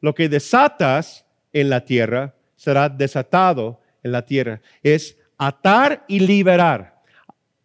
[0.00, 4.60] Lo que desatas en la tierra será desatado en la tierra.
[4.82, 7.00] Es atar y liberar.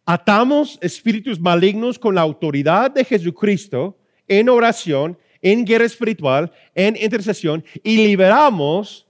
[0.05, 7.65] Atamos espíritus malignos con la autoridad de Jesucristo en oración, en guerra espiritual, en intercesión
[7.83, 9.07] y liberamos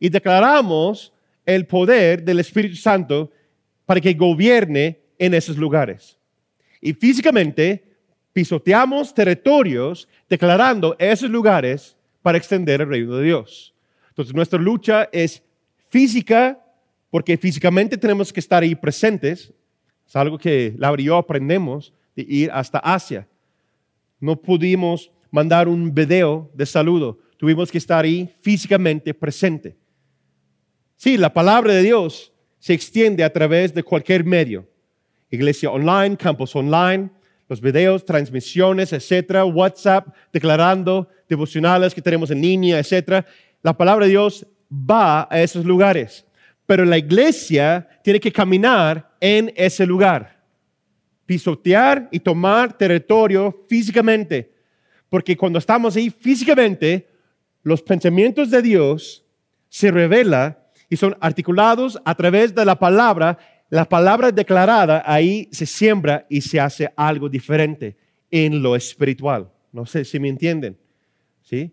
[0.00, 1.12] y declaramos
[1.46, 3.30] el poder del Espíritu Santo
[3.86, 6.19] para que gobierne en esos lugares.
[6.80, 7.84] Y físicamente
[8.32, 13.74] pisoteamos territorios declarando esos lugares para extender el reino de Dios.
[14.08, 15.42] Entonces nuestra lucha es
[15.88, 16.58] física
[17.10, 19.52] porque físicamente tenemos que estar ahí presentes.
[20.06, 23.28] Es algo que Laura y yo aprendemos de ir hasta Asia.
[24.18, 27.18] No pudimos mandar un video de saludo.
[27.36, 29.76] Tuvimos que estar ahí físicamente presente.
[30.96, 34.68] Sí, la palabra de Dios se extiende a través de cualquier medio.
[35.30, 37.10] Iglesia online, campus online,
[37.48, 43.26] los videos, transmisiones, etcétera, WhatsApp, declarando devocionales que tenemos en línea, etcétera.
[43.62, 46.24] La palabra de Dios va a esos lugares,
[46.66, 50.40] pero la iglesia tiene que caminar en ese lugar,
[51.26, 54.52] pisotear y tomar territorio físicamente,
[55.08, 57.08] porque cuando estamos ahí físicamente,
[57.62, 59.24] los pensamientos de Dios
[59.68, 60.56] se revelan
[60.88, 63.38] y son articulados a través de la palabra
[63.70, 67.96] la palabra declarada ahí se siembra y se hace algo diferente
[68.30, 69.50] en lo espiritual.
[69.72, 70.76] No sé si me entienden.
[71.42, 71.72] ¿Sí?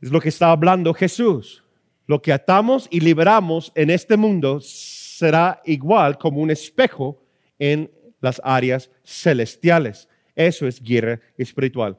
[0.00, 1.62] Es lo que está hablando Jesús.
[2.06, 7.22] Lo que atamos y liberamos en este mundo será igual como un espejo
[7.60, 7.88] en
[8.20, 10.08] las áreas celestiales.
[10.34, 11.96] Eso es guerra espiritual.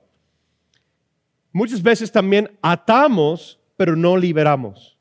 [1.54, 4.98] Muchas veces también atamos, pero no liberamos.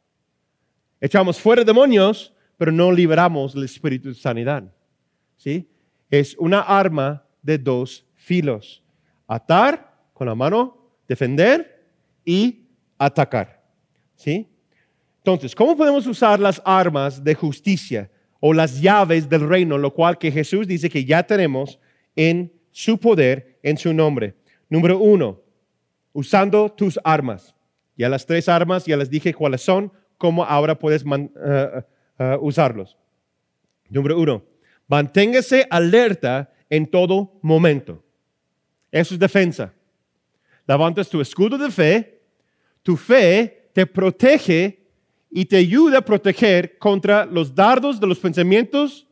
[1.01, 4.63] Echamos fuera demonios, pero no liberamos el espíritu de sanidad.
[5.37, 5.69] ¿Sí?
[6.09, 8.85] Es una arma de dos filos.
[9.27, 10.77] Atar con la mano,
[11.09, 11.91] defender
[12.25, 13.61] y atacar.
[14.15, 14.49] ¿Sí?
[15.19, 20.17] Entonces, ¿cómo podemos usar las armas de justicia o las llaves del reino, lo cual
[20.17, 21.81] que Jesús dice que ya tenemos
[22.15, 24.37] en su poder, en su nombre?
[24.69, 25.43] Número uno,
[26.13, 27.57] usando tus armas.
[27.97, 31.83] Ya las tres armas, ya les dije cuáles son, cómo ahora puedes uh,
[32.41, 32.97] usarlos.
[33.89, 34.43] Número uno,
[34.89, 38.03] manténgase alerta en todo momento.
[38.91, 39.73] Eso es defensa.
[40.67, 42.23] Levantas tu escudo de fe,
[42.83, 44.87] tu fe te protege
[45.31, 49.07] y te ayuda a proteger contra los dardos de los pensamientos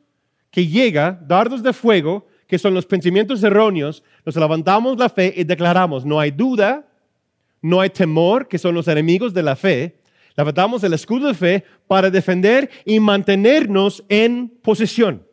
[0.51, 4.03] que llega, dardos de fuego, que son los pensamientos erróneos.
[4.25, 6.87] Nos levantamos la fe y declaramos, no hay duda,
[7.62, 10.00] no hay temor, que son los enemigos de la fe,
[10.37, 15.27] Levantamos el escudo de fe para defender y mantenernos en posesión.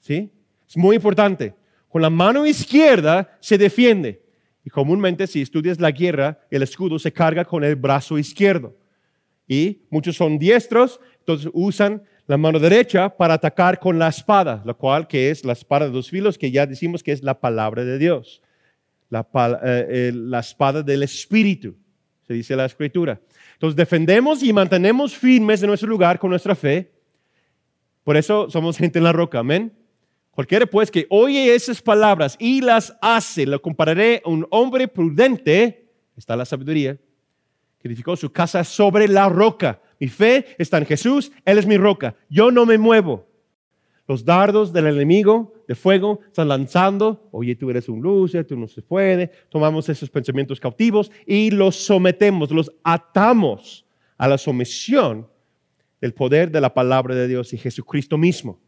[0.00, 0.30] ¿Sí?
[0.68, 1.54] Es muy importante.
[1.88, 4.22] Con la mano izquierda se defiende.
[4.64, 8.76] Y comúnmente si estudias la guerra, el escudo se carga con el brazo izquierdo.
[9.48, 14.74] Y muchos son diestros, entonces usan la mano derecha para atacar con la espada, la
[14.74, 17.84] cual que es la espada de dos filos, que ya decimos que es la palabra
[17.84, 18.40] de Dios,
[19.10, 19.26] la,
[19.64, 21.76] eh, la espada del Espíritu,
[22.26, 23.20] se dice la Escritura.
[23.62, 26.90] Entonces defendemos y mantenemos firmes en nuestro lugar con nuestra fe.
[28.02, 29.72] Por eso somos gente en la roca, amén.
[30.32, 35.86] Cualquiera pues que oye esas palabras y las hace, lo compararé a un hombre prudente,
[36.16, 36.98] está la sabiduría,
[37.78, 39.80] que edificó su casa sobre la roca.
[40.00, 42.16] Mi fe está en Jesús, Él es mi roca.
[42.28, 43.28] Yo no me muevo.
[44.12, 47.30] Los dardos del enemigo de fuego están lanzando.
[47.32, 49.30] Oye, tú eres un luce, tú no se puede.
[49.48, 53.86] Tomamos esos pensamientos cautivos y los sometemos, los atamos
[54.18, 55.26] a la sumisión
[55.98, 58.60] del poder de la palabra de Dios y Jesucristo mismo.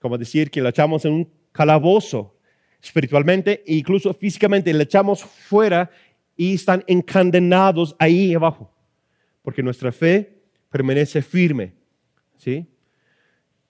[0.00, 2.36] Como decir que lo echamos en un calabozo
[2.82, 5.90] espiritualmente e incluso físicamente, le echamos fuera
[6.36, 8.70] y están encadenados ahí abajo.
[9.40, 11.72] Porque nuestra fe permanece firme.
[12.36, 12.66] ¿sí?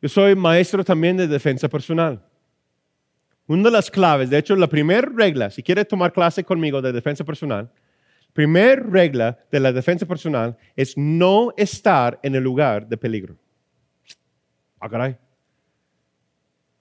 [0.05, 2.23] Yo soy maestro también de defensa personal.
[3.47, 6.93] Una de las claves, de hecho, la primera regla, si quieres tomar clase conmigo de
[6.93, 7.71] defensa personal,
[8.35, 13.35] primera regla de la defensa personal es no estar en el lugar de peligro.
[14.79, 15.17] Ah, caray.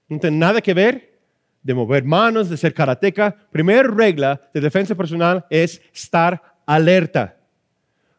[0.06, 1.18] No tiene nada que ver
[1.62, 3.34] de mover manos, de ser karateca.
[3.50, 7.38] Primera regla de defensa personal es estar alerta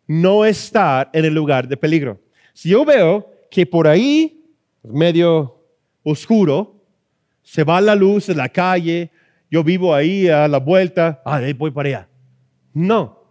[0.07, 2.19] no estar en el lugar de peligro.
[2.53, 4.44] Si yo veo que por ahí,
[4.87, 5.63] medio
[6.03, 6.81] oscuro,
[7.41, 9.11] se va la luz de la calle,
[9.49, 12.07] yo vivo ahí a la vuelta, ah, voy para allá.
[12.73, 13.23] No,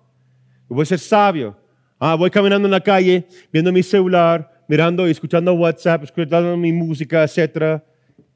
[0.68, 1.56] voy a ser sabio.
[1.98, 6.72] Ah, voy caminando en la calle, viendo mi celular, mirando y escuchando WhatsApp, escuchando mi
[6.72, 7.38] música, etc.
[7.38, 7.80] Eh,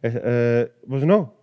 [0.03, 1.35] eh, pues no,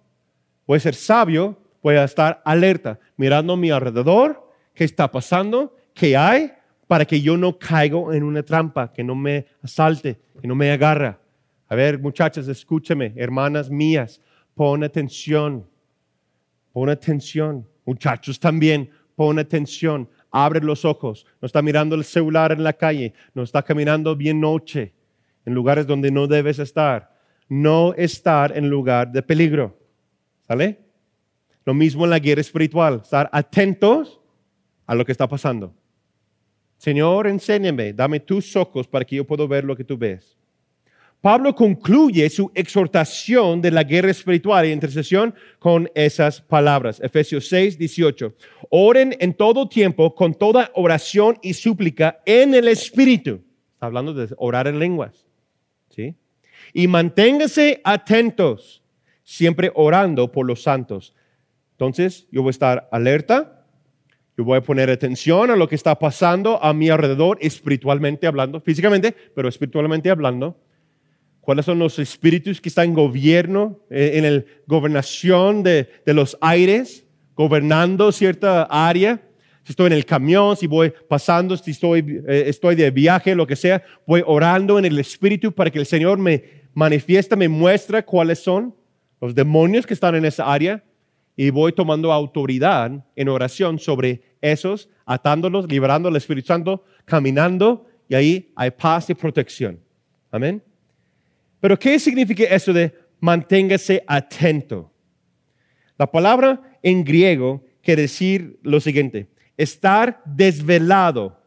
[0.65, 5.75] voy a ser sabio, voy a estar alerta, mirando a mi alrededor, qué está pasando,
[5.93, 6.51] qué hay,
[6.87, 10.71] para que yo no caigo en una trampa, que no me asalte, que no me
[10.71, 11.19] agarra.
[11.67, 14.21] A ver, muchachas, escúcheme, hermanas mías,
[14.53, 15.67] pon atención,
[16.71, 17.67] pon atención.
[17.85, 21.25] Muchachos también, pon atención, abre los ojos.
[21.41, 24.93] No está mirando el celular en la calle, no está caminando bien noche
[25.45, 27.15] en lugares donde no debes estar.
[27.47, 29.77] No estar en lugar de peligro.
[30.47, 30.79] ¿Sale?
[31.63, 34.19] Lo mismo en la guerra espiritual, estar atentos
[34.85, 35.73] a lo que está pasando.
[36.77, 40.37] Señor, enséñame, dame tus ojos para que yo pueda ver lo que tú ves.
[41.25, 46.99] Pablo concluye su exhortación de la guerra espiritual y intercesión con esas palabras.
[47.01, 48.35] Efesios 6, 18.
[48.69, 53.41] Oren en todo tiempo con toda oración y súplica en el Espíritu.
[53.73, 55.25] Está hablando de orar en lenguas.
[55.89, 56.13] ¿Sí?
[56.73, 58.83] Y manténganse atentos,
[59.23, 61.15] siempre orando por los santos.
[61.71, 63.65] Entonces, yo voy a estar alerta,
[64.37, 68.61] yo voy a poner atención a lo que está pasando a mi alrededor, espiritualmente hablando,
[68.61, 70.55] físicamente, pero espiritualmente hablando.
[71.45, 77.05] ¿Cuáles son los espíritus que están en gobierno, eh, en la gobernación de, los aires,
[77.35, 79.21] gobernando cierta área?
[79.63, 83.45] Si estoy en el camión, si voy pasando, si estoy, eh, estoy de viaje, lo
[83.45, 88.03] que sea, voy orando en el espíritu para que el Señor me manifiesta, me muestra
[88.03, 88.75] cuáles son
[89.21, 90.83] los demonios que están en esa área
[91.35, 98.15] y voy tomando autoridad en oración sobre esos, atándolos, liberando al Espíritu Santo, caminando y
[98.15, 99.79] ahí hay paz y protección.
[100.31, 100.63] Amén.
[101.59, 104.91] Pero ¿qué significa eso de manténgase atento?
[105.97, 111.39] La palabra en griego quiere decir lo siguiente, estar desvelado,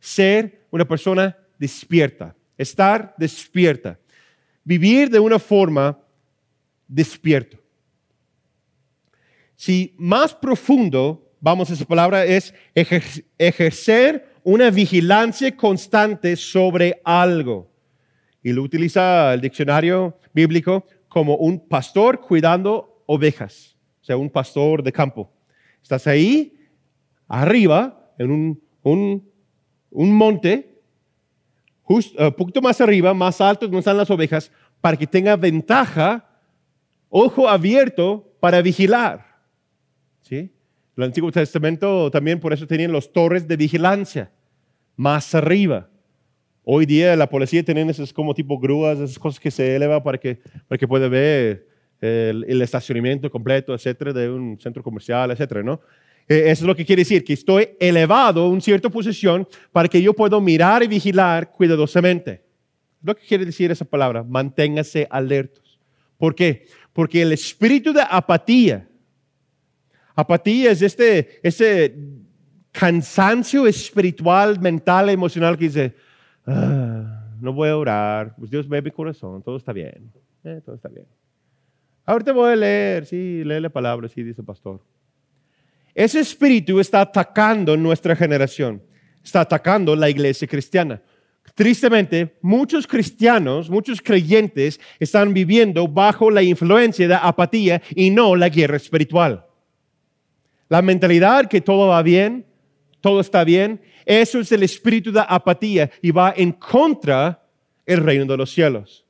[0.00, 3.98] ser una persona despierta, estar despierta,
[4.64, 5.98] vivir de una forma
[6.86, 7.58] despierto.
[9.56, 17.67] Si más profundo, vamos a esa palabra, es ejercer una vigilancia constante sobre algo.
[18.42, 24.82] Y lo utiliza el diccionario bíblico como un pastor cuidando ovejas, o sea, un pastor
[24.82, 25.32] de campo.
[25.82, 26.58] Estás ahí,
[27.26, 28.62] arriba, en un,
[29.90, 30.80] un, monte,
[31.82, 36.28] justo, un poquito más arriba, más alto donde están las ovejas, para que tenga ventaja,
[37.08, 39.26] ojo abierto para vigilar.
[40.22, 40.52] ¿sí?
[40.96, 44.30] El Antiguo Testamento también por eso tenían los torres de vigilancia
[44.96, 45.88] más arriba.
[46.70, 50.18] Hoy día la policía tiene esas como tipo grúas, esas cosas que se elevan para
[50.18, 50.38] que,
[50.68, 51.66] para que pueda ver
[51.98, 55.80] el, estacionamiento completo, etcétera, de un centro comercial, etcétera, ¿no?
[56.28, 59.88] E, eso es lo que quiere decir, que estoy elevado a una cierta posición para
[59.88, 62.42] que yo pueda mirar y vigilar cuidadosamente.
[63.02, 65.80] Lo que quiere decir esa palabra, manténgase alertos,
[66.18, 66.66] ¿Por qué?
[66.92, 68.86] Porque el espíritu de apatía,
[70.14, 71.96] apatía es este, ese
[72.72, 75.94] cansancio espiritual, mental, emocional que dice,
[76.48, 80.10] ah, no voy a orar, pues Dios ve mi corazón, todo está bien,
[80.44, 81.06] eh, todo está bien.
[82.04, 84.80] Ahorita voy a leer, sí, lee la palabra, sí, dice el pastor.
[85.94, 88.82] Ese espíritu está atacando nuestra generación,
[89.22, 91.02] está atacando la iglesia cristiana.
[91.54, 98.48] Tristemente, muchos cristianos, muchos creyentes están viviendo bajo la influencia de apatía y no la
[98.48, 99.44] guerra espiritual.
[100.68, 102.46] La mentalidad que todo va bien,
[103.00, 107.42] todo está bien, eso es el espíritu de apatía y va en contra
[107.86, 109.04] el reino de los cielos.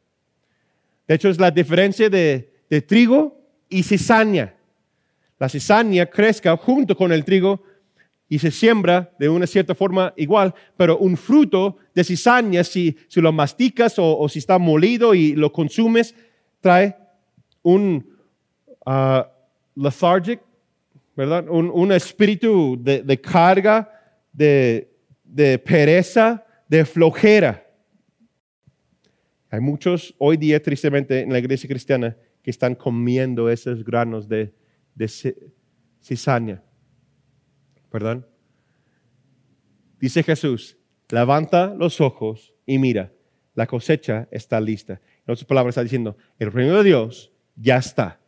[1.06, 2.52] De hecho, es la diferencia de,
[2.86, 4.54] trigo y cizaña.
[5.38, 7.62] La cizaña crezca junto con el trigo
[8.28, 13.22] y se siembra de una cierta forma igual, pero un fruto de cizaña, si, si
[13.22, 16.14] lo masticas o, si está molido y lo consumes,
[16.60, 16.94] trae
[17.62, 18.06] un
[18.84, 19.22] uh,
[19.76, 20.40] lethargic,
[21.18, 23.90] Un, espíritu de, carga,
[24.32, 24.88] de,
[25.24, 27.66] de pereza, de flojera.
[29.50, 34.54] Hay muchos hoy día, tristemente, en la iglesia cristiana que están comiendo esos granos de,
[34.94, 35.34] de
[36.00, 36.62] cizaña.
[37.90, 38.24] Perdón.
[39.98, 40.76] Dice Jesús,
[41.08, 43.12] levanta los ojos y mira,
[43.54, 45.00] la cosecha está lista.
[45.26, 48.20] En otras palabras, está diciendo, el reino de Dios ya está.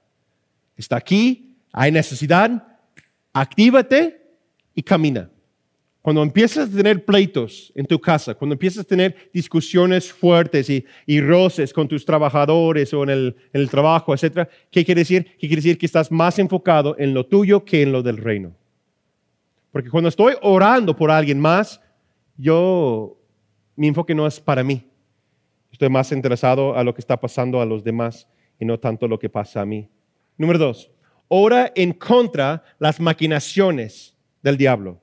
[0.76, 2.69] Está aquí, hay necesidad,
[3.32, 4.20] actívate
[4.74, 5.30] y camina.
[6.02, 11.20] Cuando empiezas a tener pleitos en tu casa, cuando empiezas a tener discusiones fuertes y,
[11.20, 15.24] roces con tus trabajadores o en el, el trabajo, etc., ¿qué quiere decir?
[15.38, 15.76] ¿Qué quiere decir?
[15.76, 18.56] Que estás más enfocado en lo tuyo que en lo del reino.
[19.72, 21.82] Porque cuando estoy orando por alguien más,
[22.36, 23.18] yo,
[23.76, 24.90] mi enfoque no es para mí.
[25.70, 28.26] Estoy más interesado a lo que está pasando a los demás
[28.58, 29.88] y no tanto lo que pasa a mí.
[30.38, 30.90] Número dos,
[31.30, 35.00] ora en contra las maquinaciones del diablo.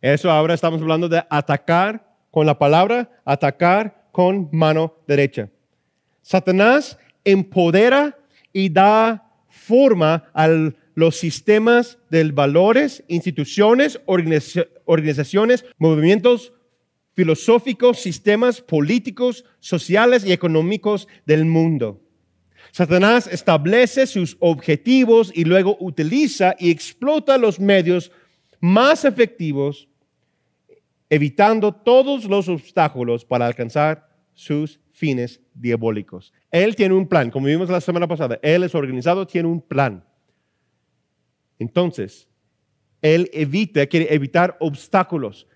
[0.00, 5.50] Eso ahora estamos hablando de atacar con la palabra, atacar con mano derecha.
[6.22, 8.18] Satanás empodera
[8.52, 14.00] y da forma al los sistemas de valores, instituciones,
[14.84, 16.52] organizaciones, movimientos
[17.14, 22.00] filosóficos, sistemas políticos, sociales y económicos del mundo.
[22.72, 28.12] Satanás establece sus objetivos y luego utiliza y explota los medios
[28.60, 29.88] más efectivos,
[31.08, 36.32] evitando todos los obstáculos para alcanzar sus fines diabólicos.
[36.50, 40.04] Él tiene un plan, como vimos la semana pasada, Él es organizado, tiene un plan.
[41.58, 42.28] Entonces,
[43.02, 45.46] Él evita, quiere evitar obstáculos.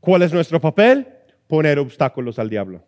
[0.00, 1.08] ¿Cuál es nuestro papel?
[1.46, 2.84] Poner obstáculos al diablo.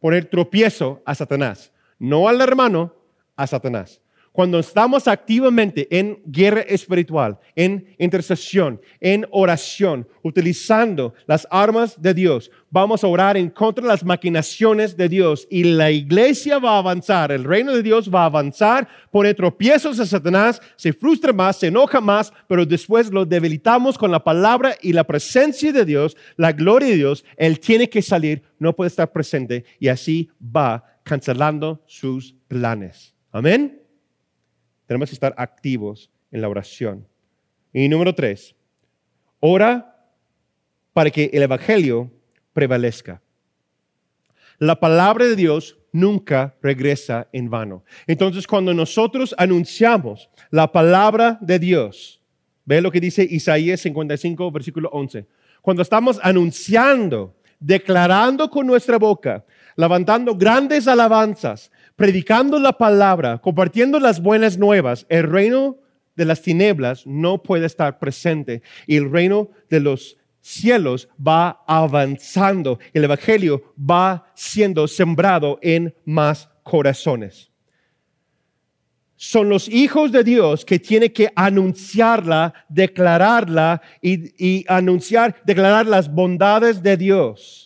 [0.00, 1.72] Poner tropiezo a Satanás.
[1.98, 2.94] No al hermano,
[3.36, 4.00] a Satanás.
[4.34, 12.50] Cuando estamos activamente en guerra espiritual, en intercesión, en oración, utilizando las armas de Dios,
[12.68, 16.78] vamos a orar en contra de las maquinaciones de Dios y la iglesia va a
[16.78, 21.60] avanzar, el reino de Dios va a avanzar, pone tropiezos a Satanás, se frustra más,
[21.60, 26.16] se enoja más, pero después lo debilitamos con la palabra y la presencia de Dios,
[26.36, 30.93] la gloria de Dios, Él tiene que salir, no puede estar presente y así va
[31.04, 33.14] cancelando sus planes.
[33.30, 33.80] Amén.
[34.86, 37.06] Tenemos que estar activos en la oración.
[37.72, 38.54] Y número tres,
[39.40, 40.10] ora
[40.92, 42.10] para que el Evangelio
[42.52, 43.20] prevalezca.
[44.58, 47.84] La palabra de Dios nunca regresa en vano.
[48.06, 52.22] Entonces, cuando nosotros anunciamos la palabra de Dios,
[52.64, 55.26] ve lo que dice Isaías 55, versículo 11.
[55.60, 59.44] Cuando estamos anunciando, declarando con nuestra boca,
[59.76, 65.78] levantando grandes alabanzas, predicando la palabra, compartiendo las buenas nuevas, el reino
[66.16, 72.78] de las tinieblas no puede estar presente y el reino de los cielos va avanzando.
[72.92, 77.50] El Evangelio va siendo sembrado en más corazones.
[79.16, 86.12] Son los hijos de Dios que tienen que anunciarla, declararla y, y anunciar, declarar las
[86.12, 87.63] bondades de Dios.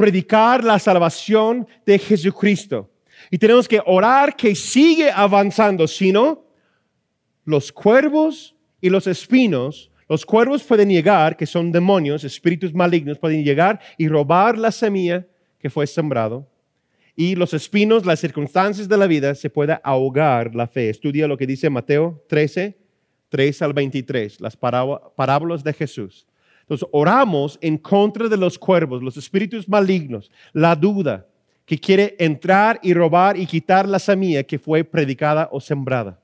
[0.00, 2.90] Predicar la salvación de Jesucristo.
[3.30, 6.44] Y tenemos que orar que sigue avanzando, sino
[7.44, 13.44] los cuervos y los espinos, los cuervos pueden llegar, que son demonios, espíritus malignos, pueden
[13.44, 15.26] llegar y robar la semilla
[15.58, 16.48] que fue sembrado.
[17.14, 20.88] Y los espinos, las circunstancias de la vida, se puede ahogar la fe.
[20.88, 22.78] Estudia lo que dice Mateo 13,
[23.28, 26.26] 3 al 23, las parábolas de Jesús.
[26.70, 31.26] Entonces, oramos en contra de los cuervos, los espíritus malignos, la duda,
[31.66, 36.20] que quiere entrar y robar y quitar la semilla que fue predicada o sembrada.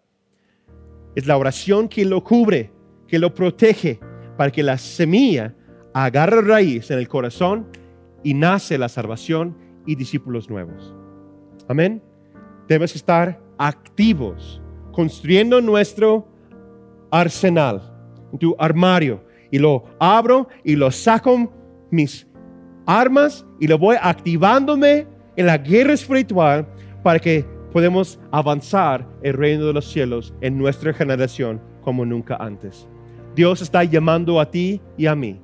[1.16, 2.70] Es la oración que lo cubre,
[3.08, 3.98] que lo protege,
[4.36, 5.52] para que la semilla
[5.92, 7.66] agarre raíz en el corazón
[8.22, 10.94] y nace la salvación y discípulos nuevos.
[11.66, 12.00] Amén.
[12.68, 16.28] Debes estar activos, construyendo nuestro
[17.10, 17.82] arsenal,
[18.38, 21.52] tu armario, y lo abro y lo saco
[21.90, 22.26] mis
[22.86, 26.66] armas y lo voy activándome en la guerra espiritual
[27.02, 32.88] para que podamos avanzar el reino de los cielos en nuestra generación como nunca antes.
[33.34, 35.40] Dios está llamando a ti y a mí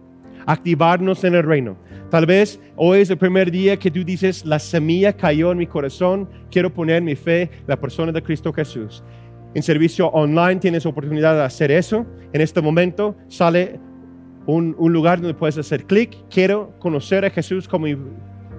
[0.46, 1.76] activarnos en el reino.
[2.10, 5.66] Tal vez hoy es el primer día que tú dices, la semilla cayó en mi
[5.66, 9.02] corazón, quiero poner mi fe en la persona de Cristo Jesús.
[9.54, 12.06] En servicio online tienes oportunidad de hacer eso.
[12.32, 13.78] En este momento sale
[14.46, 16.16] un, un lugar donde puedes hacer clic.
[16.30, 17.96] Quiero conocer a Jesús como mi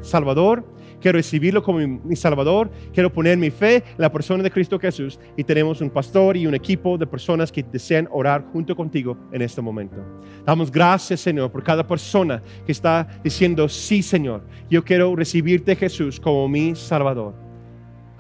[0.01, 0.65] Salvador
[1.03, 5.19] quiero recibirlo como mi, Salvador, quiero poner mi fe en la persona de Cristo Jesús
[5.36, 9.41] y tenemos un pastor y un equipo de personas que desean orar junto contigo en
[9.41, 9.97] este momento.
[10.45, 16.21] Damos gracias, Señor, por cada persona que está diciendo, sí, Señor, yo quiero recibirte, Jesús,
[16.21, 17.42] como mi Salvador.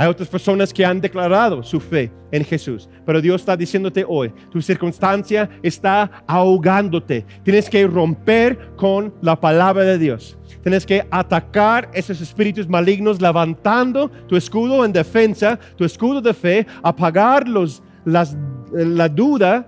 [0.03, 4.33] Hay otras personas que han declarado su fe en Jesús, pero Dios está diciéndote hoy,
[4.51, 7.25] tu circunstancia está ahogándote.
[7.41, 10.37] Tienes que romper con la palabra de Dios.
[10.61, 16.67] Tienes que atacar esos espíritus malignos levantando tu escudo en defensa, tu escudo de fe,
[16.83, 18.35] apagar los, las,
[18.73, 19.65] la duda,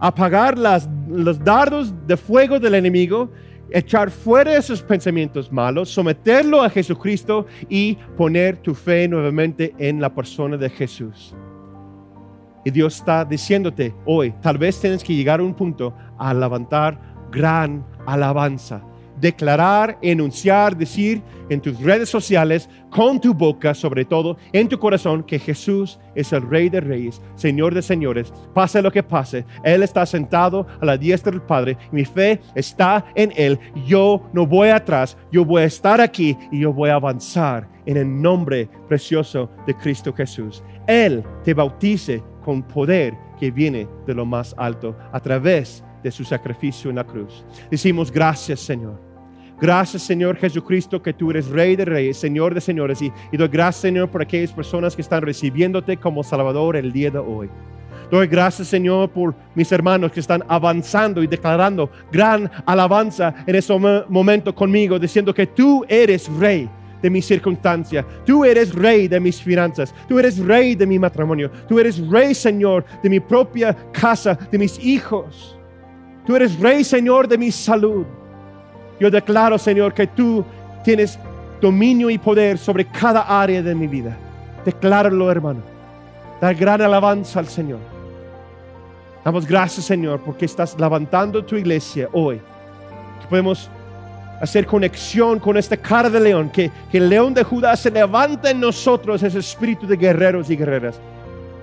[0.00, 3.30] apagar las, los dardos de fuego del enemigo
[3.70, 10.14] echar fuera esos pensamientos malos, someterlo a Jesucristo y poner tu fe nuevamente en la
[10.14, 11.34] persona de Jesús.
[12.64, 17.00] Y Dios está diciéndote hoy, tal vez tienes que llegar a un punto a levantar
[17.30, 18.82] gran alabanza
[19.20, 25.22] declarar, enunciar, decir en tus redes sociales, con tu boca sobre todo, en tu corazón,
[25.22, 28.32] que Jesús es el Rey de Reyes, Señor de Señores.
[28.54, 31.76] Pase lo que pase, Él está sentado a la diestra del Padre.
[31.92, 33.58] Mi fe está en Él.
[33.86, 37.96] Yo no voy atrás, yo voy a estar aquí y yo voy a avanzar en
[37.96, 40.62] el nombre precioso de Cristo Jesús.
[40.86, 46.24] Él te bautice con poder que viene de lo más alto a través de su
[46.24, 47.44] sacrificio en la cruz.
[47.70, 49.07] Decimos gracias, Señor.
[49.60, 53.02] Gracias, Señor Jesucristo, que tú eres Rey de Reyes, Señor de Señores.
[53.02, 57.18] Y, doy gracias, Señor, por aquellas personas que están recibiéndote como Salvador el día de
[57.18, 57.50] hoy.
[58.10, 63.76] Doy gracias, Señor, por mis hermanos que están avanzando y declarando gran alabanza en ese
[64.08, 66.70] momento conmigo, diciendo que tú eres Rey
[67.02, 68.04] de mi circunstancia.
[68.24, 69.94] Tú eres rey de mis finanzas.
[70.08, 71.50] Tú eres rey de mi matrimonio.
[71.68, 75.56] Tú eres rey, Señor, de mi propia casa, de mis hijos.
[76.26, 78.04] Tú eres rey, Señor, de mi salud.
[79.00, 80.44] Yo declaro, Señor, que tú
[80.84, 81.18] tienes
[81.60, 84.16] dominio y poder sobre cada área de mi vida.
[84.64, 85.60] Decláralo, hermano.
[86.40, 87.80] Dar gran alabanza al Señor.
[89.24, 92.36] Damos gracias, Señor, porque estás levantando tu iglesia hoy.
[93.20, 93.68] Que podemos
[94.40, 96.50] hacer conexión con esta cara de león.
[96.50, 100.56] Que, que el león de Judá se levanta en nosotros, ese espíritu de guerreros y
[100.56, 101.00] guerreras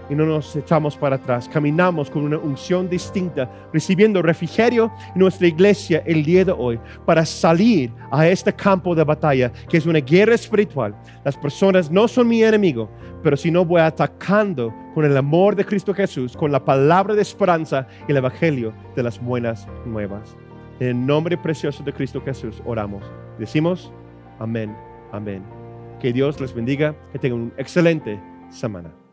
[0.10, 1.50] y no nos echamos para atrás.
[1.50, 7.26] Caminamos con una unción distinta, recibiendo refrigerio en nuestra iglesia el día de hoy para
[7.26, 10.96] salir a este campo de batalla que es una guerra espiritual.
[11.24, 12.90] Las personas no son mi enemigo,
[13.24, 17.22] pero si no voy atacando con el amor de Cristo Jesús, con la palabra de
[17.22, 20.36] esperanza y el evangelio de las buenas nuevas.
[20.80, 23.04] En el nombre precioso de Cristo Jesús oramos.
[23.40, 23.92] Decimos
[24.40, 24.76] amén,
[25.12, 25.44] amén.
[26.00, 29.05] Que Dios les bendiga, que tengan una excelente semana.